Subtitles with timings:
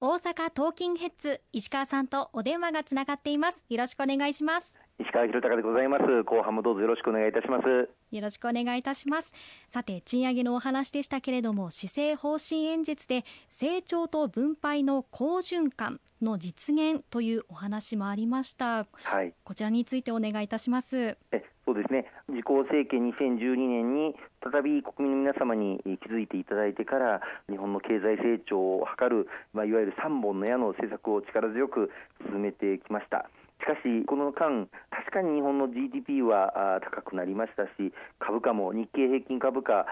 [0.00, 3.64] 大阪トーキンヘッズ石川さんとお電話がつながっています。
[3.68, 4.76] よろしくお願いします。
[5.00, 6.22] 石川博隆でございます。
[6.22, 7.66] 後半もどうぞよろしくお願いいたします。
[8.12, 9.34] よろしくお願いいたします。
[9.66, 18.86] さて賃上げのお話でしたけれども施政方針演説で成長と分配の好循環の実現というお話もありました。
[19.02, 19.34] はい。
[19.42, 21.18] こちらについてお願いいたします。
[21.32, 22.06] えそうですね。
[22.30, 27.20] 自公政権2012年に再び国民の皆様に気づいていただいてから
[27.50, 31.90] 日本の経済成長を図る、まあ、いわゆる3本の矢の政策を力強く
[32.32, 33.28] 進めてきました。
[33.68, 39.84] かし、この間、確かに日本の GDP は高くなりましたし、株価も日経平均株価、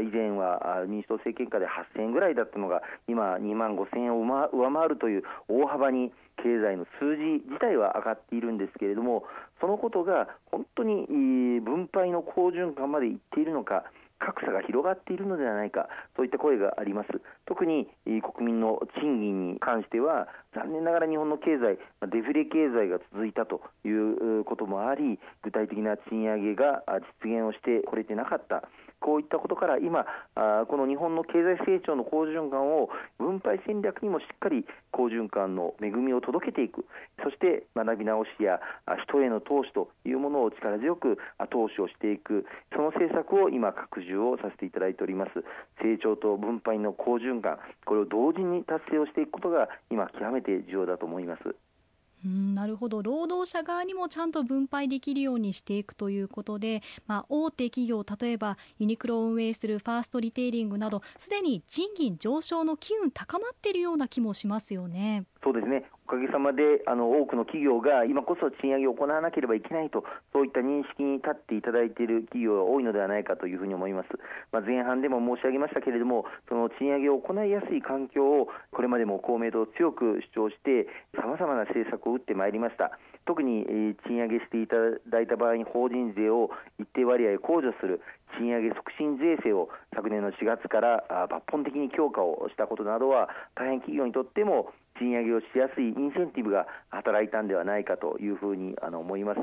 [0.00, 6.12] 以前は民主党政権下で8000円ぐらいだったのが、今、2万5000円を上回るという大幅に
[6.42, 9.24] 経済の数字自体は上がっているんですけれども、
[9.60, 11.06] そのことが本当に
[11.60, 13.84] 分配の好循環までいっているのか、
[14.20, 17.08] 格差が広がっているのではないか、そういった声があります。
[17.46, 26.84] 特に国民の賃金に関しては、残念ながら日本の経済、デフレ経済が続いたということもあり、具体的な賃上げが
[27.24, 28.68] 実現をしてこれてなかった。
[29.00, 36.84] こういったことから今、あこの日本の経済成長の好循環を分配戦略にもしっかり好循環の恵みを届けていく、
[37.24, 38.60] そして学び直しや
[39.08, 45.32] 人への投資というものを力強く後押しをしていく、その政策を今、拡充をさせていただいております。
[45.82, 51.56] 成長と分配の好循環、これを同時に達成をしていくことが今、極めて重要だと思います。
[52.24, 65.24] うんなるほど労働者側にもちゃんと分配できるようにしていくということで、まあ、大手企業例えばユニクロを運営するファーストリテイリングなどすでに賃金上昇の機運高まっているような気もしますよね。
[65.42, 65.84] そうですね。
[66.06, 74.08] おかげさまであの多くの企業が今こそ賃上げを行わなければいけないとそういった認識に立っていただいている企業が多いのではないかというふうに思います、
[74.52, 82.98] まあ、前半でも申し上げましたけれどもその賃上げを行いやすい環境をこれまでも公明党強く主張してさまざまな政策を打ってまいりました。
[83.26, 84.74] 特に、え賃上げしていた
[85.06, 88.00] だいた場合に法人税を一定割合控除する
[88.38, 99.40] 賃上げ促進税制を昨年の4月から抜本的に強化をしたことなどは大変企業にとっても賃上げをしやすいインセンティブが働いたんではないかというふうにあの思います。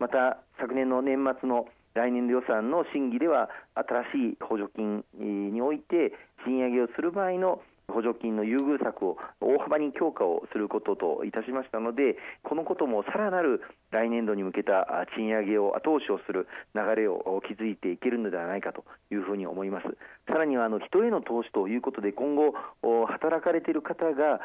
[0.00, 6.12] また昨年の年末の来年度予算の審議では新しい補助金において
[6.44, 14.86] 賃上げをする場合の補助金の優遇策を大幅に強化をすることといたしましたのでこのこともさらなる来年度に向けた
[15.16, 19.86] 賃上げを後押しをする流れを築いていけるのではないかというふうに思います。
[20.26, 22.54] さらにはあの人への投資ということで今後
[23.06, 24.40] 働かれている方が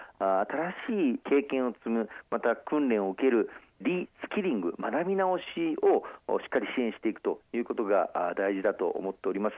[0.88, 3.50] 新しい経験を積むまた訓練を受ける
[3.82, 5.44] リスキリング、学び直し
[5.82, 6.04] を
[6.40, 9.56] しっかり支援していくということが大事だと思っております。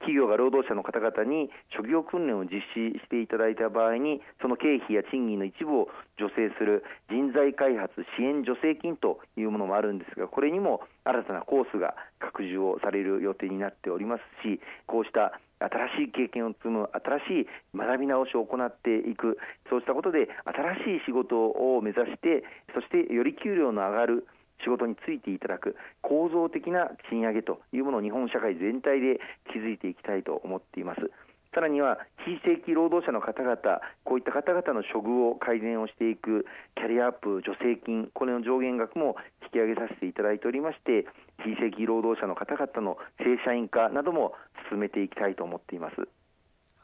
[0.00, 5.88] 企業が労働者の方々に職業訓練を実施していただいた場合に、その経費や賃金の一部を
[6.18, 19.38] 助成する人材開発支援助成金というものもあるんですが、これにも新たなコースが拡充をされる予定になっておりますし、こうした新しい経験を積む、新しい学び直しを行っていく、
[19.68, 22.44] そうしたことで新しい仕事を目指して、
[22.74, 24.26] そしてより給料の上がる
[24.62, 29.20] 仕事についていただく構造的な賃上げというものを日本社会全体で
[29.52, 31.10] 築いていきたいと思っています。
[31.52, 33.56] さらには非正規労働者の方々、
[34.04, 41.06] こういった方々の処遇を改善をしていくキャリアアップ助成金、これの上限額も引き上げさせていただいておりまして、
[41.42, 44.34] 非正規労働者の方々の正社員化なども
[44.70, 46.08] 進めていきたいと思っています。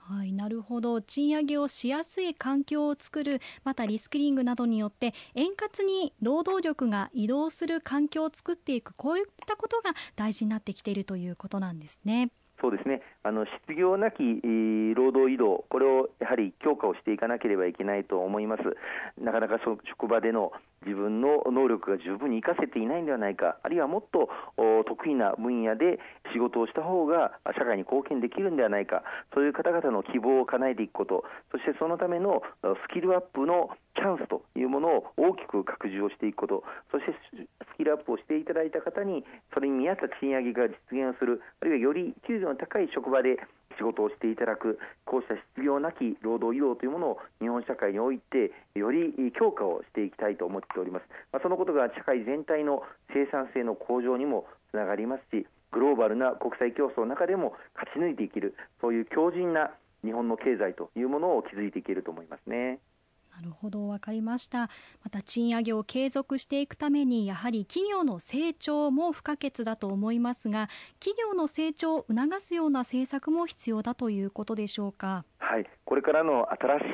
[0.08, 12.30] はい、なるほど賃上げをしやすい環境を作るまたリスキリングなどによって円滑に労働力が移動する環境を作っていくこういったことが大事になってきているということなんですね。
[12.60, 14.22] そうですねあの失業なき
[14.94, 18.62] 労働移動、これをやはり強化をしていかなければいけないと思います。
[19.20, 19.58] なかなか
[19.88, 20.52] 職場での
[20.86, 24.30] 自分の能力が十分に生かせていないのではないか、あるいはもっと
[24.86, 25.98] 得意な分野で
[26.32, 29.02] 仕事をした方が社会に貢献できるのではないか、
[29.34, 43.38] そういう方々の希望を叶えていくこと、そしてそのためのスキルアップのチャンスというものを大きく拡充をしていくこと、そしてスキルアップをしていただいた方に、それに見合った賃上げが実現する、あるいはより給料の高い職場で
[43.76, 51.04] 仕事をしていただく、こうした失業なき労働移動というものを日本社会において、より強化をしていきたいと思っております。
[51.32, 52.82] まあ、そのことが社会全体の
[53.12, 59.72] 生産性の向上にもつながりますし、グローバルな国際競争の中でも勝ち抜いていける、そういう強靭な
[60.04, 62.78] 日本の経済というものを築いていけると思いますね。
[63.36, 64.70] なるほど分かりました。
[65.04, 70.68] また賃上げを継続していくためにやはり企業の成長も不可欠だと思いますが
[70.98, 75.24] 企業の成長を促すような政策も必要だということでしょうか？
[75.38, 76.84] はい、これからの新し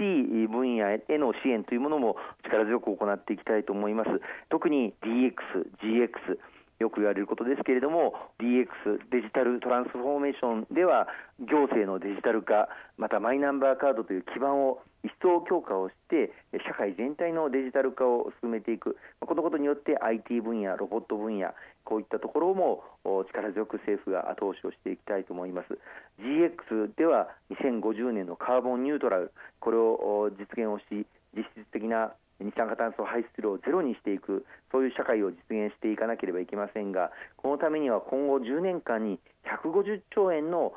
[0.44, 4.10] い分野への支援というものも力強く行っていきたいと思います。
[4.50, 5.34] 特に DX、
[5.80, 6.38] GX
[6.80, 8.66] よく言われることですけれども DX
[9.12, 11.06] デジタルトランスフォーメーションでは
[11.38, 12.68] 行政のデジタル化
[12.98, 14.80] またマイナンバーカードという基盤を
[15.22, 16.32] 層強化をして
[16.66, 18.98] 社会全体のデジタル化を進めていく。
[19.20, 21.54] このことによって IT 分野ロボット分野
[21.84, 22.82] こういったところも
[23.28, 25.78] 力強く政府が後押しをしていきたいと思います。
[26.20, 40.72] GX では2050年のカーボンニュートラルこれを実現をし実質的な二酸化炭素排出量をゼロにしていくそういう社会を実現していかなければいけませんがこのためには今後10年間に150兆円の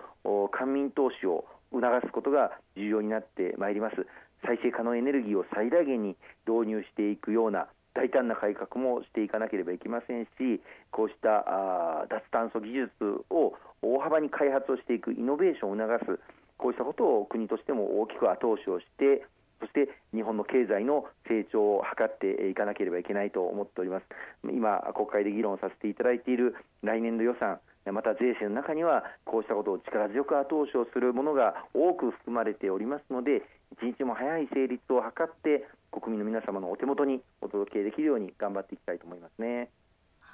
[0.51, 4.07] 官民投資を促すことが重要になってまいります。
[4.45, 6.15] 再生可能エネルギーを最大限に
[6.47, 10.61] 導入していくような大胆な改革もしていかなければいけませんし
[10.91, 12.91] こうしたあ脱炭素技術
[13.29, 16.19] を大幅に開発をしていくイノベーションを促す
[16.57, 19.25] こうしたことを国としても大きく後押しをして
[19.59, 24.05] そして日本の経済の成長を図っていかなければいけないと思っております。
[24.43, 27.59] 今国会で議論させていただいている来年度予算
[27.91, 39.69] また税制の中にはこうしたことを力強く後押しをするものが多く含まれておりますので一日も早い成立を図って国民の皆様のお手元にお届けできるように頑張っていきたいと思いますね。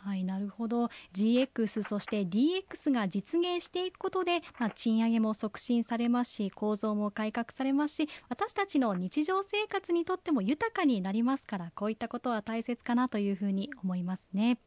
[0.03, 14.57] はい、なるほど GX そして DX が実現していくことで、まあ、賃上げも促進されますし構造も改革されますし私たちの日常生活にとっても豊かになりますからこういったことは大切かなというふうに思いますね。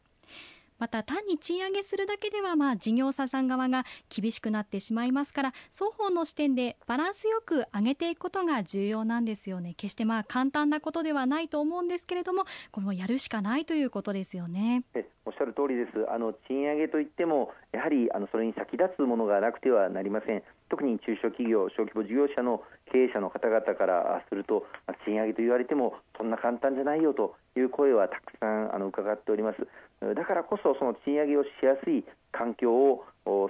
[0.79, 9.75] また単に賃上げするだけではまあ事業者さん側が厳しくなってしまいますから双方の視点でバランスよく上げていくことが重要なんですよね。
[9.77, 14.85] 決してまあ簡単なことではないと思うんですけれどもこれもやるしかないということですよね。
[15.27, 16.11] おっしゃる通りです。
[16.11, 20.43] あの賃上げといってもやはりあのそれに先立つものがなくてはなりません。
[20.69, 22.63] 特に中小企業小規模事業者の
[22.93, 24.67] 経営者の方々からすると
[25.05, 29.67] 賃上げと言われてもそんな簡単じゃないよという声はたくさんあの伺っております。
[30.01, 33.05] だからこそその賃上げをしやすい環境を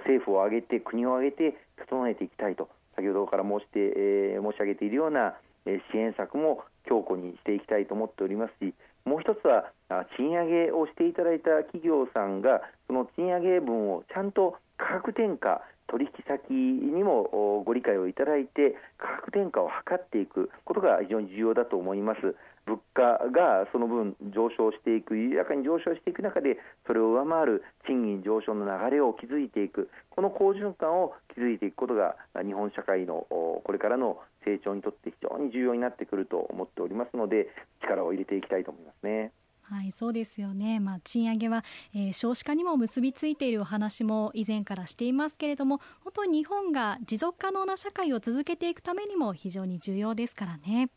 [0.05, 8.73] 政府を挙げて国を挙げて整えていきたいと先ほどから申して、えー、申し上げているような支援策も強固にしていきたいと思っておりますし
[9.05, 9.71] もう一つは
[10.17, 22.35] 賃上げをしていただいた企業さんがその賃上げ分をちゃんと価格転嫁取引先にもご理解をいただいて価格転嫁を図っていくことが非常に重要だと思います。
[22.65, 26.57] 物価がその分上昇していく緩やかに上昇していく中で
[26.87, 37.49] それを上回る賃金上昇の流れを築いていくこの好循環を築いていくことが日本社会のこれからの成長にとって非常に重要になってくると思っておりますので
[37.83, 39.31] 力を入れていきたいと思いますね。
[39.67, 40.79] はい、そうですよね。
[40.79, 41.63] まあ、賃上げは、
[41.93, 50.89] えー、少子化にも結びついているお話も以前からしていますけれども、本当に日本が持続可能な社会を続けていくためにも非常に重要ですからね。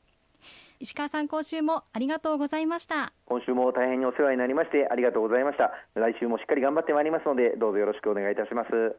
[0.81, 8.95] 石川さん今週もありがとうございました今週も大変にお世話になりましてありがとうございました来週もしっかり頑張ってまいりますのでどうぞよろしくお願いいたします